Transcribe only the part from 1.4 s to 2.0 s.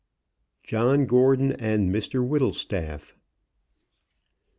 AND